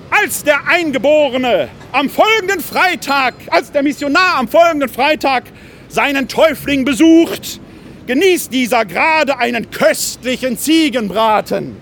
Als 0.10 0.44
der 0.44 0.68
Eingeborene 0.68 1.70
am 1.92 2.10
folgenden 2.10 2.60
Freitag, 2.60 3.34
als 3.50 3.72
der 3.72 3.84
Missionar 3.84 4.38
am 4.38 4.48
folgenden 4.48 4.90
Freitag 4.90 5.44
seinen 5.88 6.28
Täufling 6.28 6.84
besucht, 6.86 7.60
genießt 8.08 8.52
dieser 8.52 8.86
gerade 8.86 9.38
einen 9.38 9.72
köstlichen 9.72 10.58
Ziegenbraten. 10.58 11.78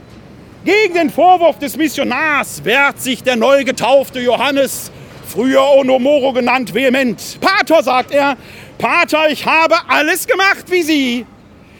Gegen 0.66 0.94
den 0.94 1.10
Vorwurf 1.10 1.58
des 1.58 1.78
Missionars 1.78 2.64
wehrt 2.66 3.02
sich 3.02 3.24
der 3.24 3.36
neu 3.36 3.64
getaufte 3.64 4.20
Johannes, 4.20 4.92
früher 5.30 5.64
Onomoro 5.78 6.34
genannt, 6.34 6.74
vehement. 6.74 7.40
Pater, 7.40 7.84
sagt 7.84 8.12
er, 8.12 8.38
Pater, 8.78 9.30
ich 9.30 9.46
habe 9.46 9.76
alles 9.88 10.28
gemacht 10.28 10.66
wie 10.70 10.82
Sie. 10.82 11.26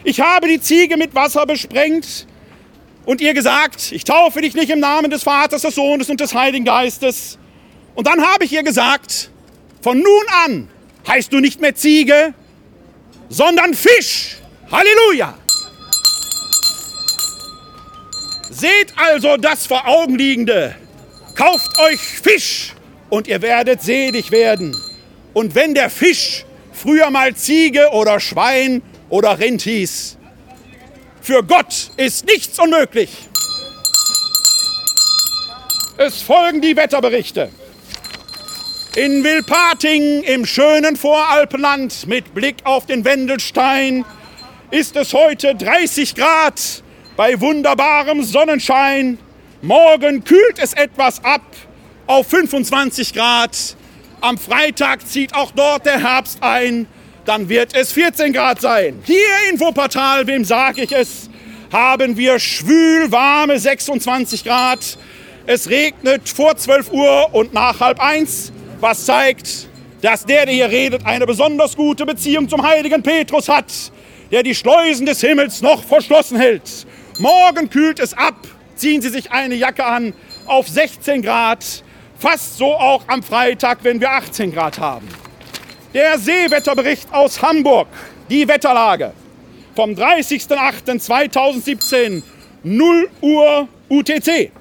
Ich 0.04 0.20
habe 0.20 0.48
die 0.48 0.60
Ziege 0.60 0.96
mit 0.96 1.14
Wasser 1.14 1.44
besprengt 1.46 2.26
und 3.04 3.20
ihr 3.20 3.34
gesagt, 3.34 3.92
ich 3.92 4.04
taufe 4.04 4.40
dich 4.40 4.54
nicht 4.54 4.70
im 4.70 4.80
Namen 4.80 5.10
des 5.10 5.22
Vaters, 5.22 5.62
des 5.62 5.74
Sohnes 5.74 6.08
und 6.08 6.20
des 6.20 6.34
Heiligen 6.34 6.64
Geistes. 6.64 7.38
Und 7.94 8.06
dann 8.06 8.24
habe 8.24 8.44
ich 8.44 8.52
ihr 8.52 8.62
gesagt, 8.62 9.30
von 9.82 9.98
nun 9.98 10.24
an 10.44 10.68
heißt 11.08 11.32
du 11.32 11.40
nicht 11.40 11.60
mehr 11.60 11.74
Ziege, 11.74 12.34
sondern 13.28 13.74
Fisch. 13.74 14.36
Halleluja! 14.70 15.34
Seht 18.50 18.92
also 18.96 19.36
das 19.36 19.66
vor 19.66 19.86
Augen 19.86 20.16
liegende. 20.16 20.74
Kauft 21.34 21.78
euch 21.78 22.00
Fisch 22.00 22.74
und 23.10 23.28
ihr 23.28 23.42
werdet 23.42 23.82
selig 23.82 24.30
werden. 24.30 24.76
Und 25.34 25.54
wenn 25.54 25.74
der 25.74 25.90
Fisch 25.90 26.44
früher 26.72 27.10
mal 27.10 27.34
Ziege 27.34 27.90
oder 27.90 28.20
Schwein 28.20 28.82
oder 29.10 29.38
Rind 29.38 29.62
hieß. 29.62 30.16
Für 31.20 31.42
Gott 31.42 31.90
ist 31.96 32.26
nichts 32.26 32.58
unmöglich. 32.58 33.10
Es 35.98 36.22
folgen 36.22 36.62
die 36.62 36.76
Wetterberichte. 36.76 37.50
In 38.96 39.22
Wilpating 39.22 40.22
im 40.22 40.46
schönen 40.46 40.96
Voralpenland 40.96 42.06
mit 42.06 42.34
Blick 42.34 42.56
auf 42.64 42.86
den 42.86 43.04
Wendelstein 43.04 44.04
ist 44.70 44.96
es 44.96 45.12
heute 45.12 45.54
30 45.54 46.14
Grad 46.14 46.82
bei 47.16 47.38
wunderbarem 47.40 48.22
Sonnenschein. 48.22 49.18
Morgen 49.62 50.24
kühlt 50.24 50.58
es 50.58 50.72
etwas 50.72 51.22
ab 51.22 51.42
auf 52.10 52.26
25 52.26 53.14
Grad. 53.14 53.56
Am 54.20 54.36
Freitag 54.36 55.06
zieht 55.06 55.32
auch 55.32 55.52
dort 55.52 55.86
der 55.86 56.02
Herbst 56.02 56.42
ein. 56.42 56.88
Dann 57.24 57.48
wird 57.48 57.72
es 57.72 57.92
14 57.92 58.32
Grad 58.32 58.60
sein. 58.60 59.00
Hier 59.04 59.16
in 59.48 59.60
Wuppertal, 59.60 60.26
wem 60.26 60.44
sage 60.44 60.82
ich 60.82 60.90
es, 60.90 61.30
haben 61.72 62.16
wir 62.16 62.40
schwül 62.40 63.12
warme 63.12 63.60
26 63.60 64.42
Grad. 64.42 64.98
Es 65.46 65.70
regnet 65.70 66.28
vor 66.28 66.56
12 66.56 66.90
Uhr 66.90 67.28
und 67.32 67.54
nach 67.54 67.78
halb 67.78 68.00
eins 68.00 68.50
was 68.80 69.04
zeigt, 69.04 69.68
dass 70.02 70.26
der, 70.26 70.46
der 70.46 70.54
hier 70.54 70.68
redet, 70.68 71.06
eine 71.06 71.26
besonders 71.26 71.76
gute 71.76 72.04
Beziehung 72.06 72.48
zum 72.48 72.66
heiligen 72.66 73.04
Petrus 73.04 73.48
hat, 73.48 73.70
der 74.32 74.42
die 74.42 74.56
Schleusen 74.56 75.06
des 75.06 75.20
Himmels 75.20 75.62
noch 75.62 75.84
verschlossen 75.84 76.40
hält. 76.40 76.86
Morgen 77.20 77.70
kühlt 77.70 78.00
es 78.00 78.14
ab, 78.14 78.48
ziehen 78.74 79.00
Sie 79.00 79.10
sich 79.10 79.30
eine 79.30 79.54
Jacke 79.54 79.84
an 79.84 80.12
auf 80.46 80.66
16 80.66 81.22
Grad, 81.22 81.84
fast 82.20 82.58
so 82.58 82.74
auch 82.74 83.02
am 83.06 83.22
Freitag, 83.22 83.78
wenn 83.82 83.98
wir 84.00 84.10
18 84.10 84.52
Grad 84.52 84.78
haben. 84.78 85.08
Der 85.94 86.18
Seewetterbericht 86.18 87.08
aus 87.12 87.40
Hamburg, 87.42 87.88
die 88.28 88.46
Wetterlage 88.46 89.14
vom 89.74 89.92
30.08.2017, 89.92 92.22
0 92.62 93.08
Uhr 93.22 93.66
UTC. 93.88 94.52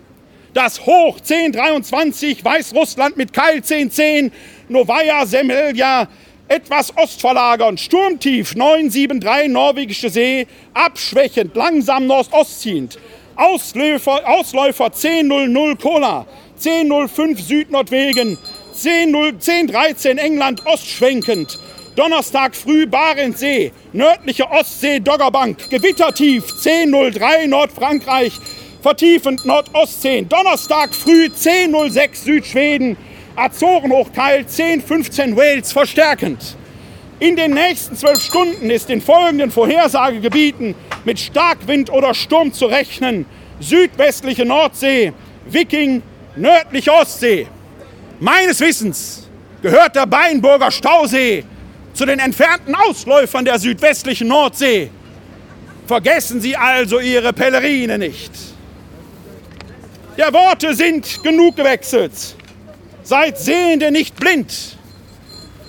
Das 0.54 0.86
Hoch 0.86 1.18
1023 1.20 2.44
Weißrussland 2.44 3.18
mit 3.18 3.34
Keil 3.34 3.58
1010 3.58 4.32
Novaya 4.70 5.26
Semmelja 5.26 6.08
etwas 6.48 6.96
ostverlagernd, 6.98 7.80
Sturmtief 7.80 8.56
973 8.56 9.50
Norwegische 9.50 10.10
See, 10.10 10.48
abschwächend, 10.74 11.56
langsam 11.56 12.08
nordost 12.08 12.62
ziehend. 12.62 12.98
Ausläufer, 13.36 14.28
Ausläufer 14.28 14.86
1000 14.86 15.80
Kola, 15.80 16.26
1005 16.64 17.40
Südnordwegen, 17.42 18.38
1013 18.74 20.18
England 20.18 20.66
ostschwenkend. 20.66 21.58
Donnerstag 21.96 22.56
früh 22.56 22.86
Barentssee, 22.86 23.72
nördliche 23.94 24.50
Ostsee 24.50 25.00
Doggerbank, 25.00 25.70
Gewittertief 25.70 26.44
1003 26.64 27.48
Nordfrankreich, 27.48 28.34
vertiefend 28.82 29.46
Nordostsee. 29.46 30.22
Donnerstag 30.22 30.94
früh 30.94 31.26
10.06 31.26 32.16
Südschweden, 32.16 32.98
Azoren 33.36 33.92
hochkeil 33.92 34.42
10.15 34.42 35.36
Wales 35.36 35.72
verstärkend. 35.72 36.58
In 37.20 37.36
den 37.36 37.54
nächsten 37.54 37.96
zwölf 37.96 38.22
Stunden 38.22 38.70
ist 38.70 38.90
in 38.90 39.02
folgenden 39.02 39.52
Vorhersagegebieten 39.52 40.76
mit 41.06 41.20
Starkwind 41.20 41.90
oder 41.92 42.14
Sturm 42.14 42.54
zu 42.54 42.66
rechnen. 42.66 43.26
Südwestliche 43.60 44.46
Nordsee, 44.46 45.12
Wiking, 45.46 46.02
nördliche 46.40 46.92
Ostsee. 46.92 47.48
Meines 48.20 48.60
Wissens 48.60 49.28
gehört 49.62 49.96
der 49.96 50.06
Beinburger 50.06 50.72
Stausee 50.72 51.44
zu 51.94 52.06
den 52.06 52.20
entfernten 52.20 52.76
Ausläufern 52.76 53.46
der 53.46 53.60
südwestlichen 53.60 54.28
Nordsee. 54.28 54.90
Vergessen 55.88 56.40
Sie 56.40 56.56
also 56.56 57.00
Ihre 57.00 57.34
Pellerine 57.34 57.98
nicht. 57.98 58.32
Der 60.18 60.32
Worte 60.34 60.74
sind 60.76 61.24
genug 61.24 61.56
gewechselt. 61.56 62.12
Seid 63.04 63.38
Sehende 63.38 63.92
nicht 63.92 64.16
blind. 64.20 64.78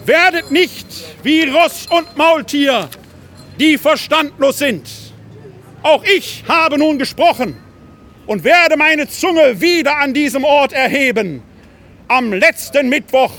Werdet 0.04 0.50
nicht 0.50 0.86
wie 1.22 1.44
Ross 1.44 1.86
und 1.90 2.16
Maultier, 2.16 2.88
die 3.58 3.78
verstandlos 3.78 4.58
sind. 4.58 4.88
Auch 5.82 6.02
ich 6.04 6.44
habe 6.48 6.78
nun 6.78 6.98
gesprochen 6.98 7.56
und 8.26 8.44
werde 8.44 8.76
meine 8.76 9.08
Zunge 9.08 9.60
wieder 9.60 9.98
an 9.98 10.14
diesem 10.14 10.44
Ort 10.44 10.72
erheben. 10.72 11.42
Am 12.08 12.32
letzten 12.32 12.88
Mittwoch 12.88 13.32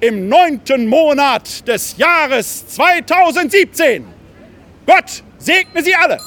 im 0.00 0.28
neunten 0.28 0.86
Monat 0.86 1.66
des 1.66 1.96
Jahres 1.96 2.66
2017. 2.68 4.04
Gott 4.86 5.22
segne 5.38 5.82
Sie 5.82 5.94
alle. 5.94 6.18